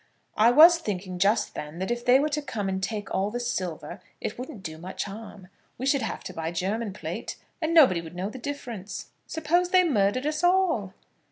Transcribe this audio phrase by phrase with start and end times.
[0.35, 3.39] "I was thinking just then, that if they were to come and take all the
[3.39, 5.47] silver it wouldn't do much harm.
[5.77, 9.83] We should have to buy German plate, and nobody would know the difference." "Suppose they
[9.83, 10.95] murdered us all?"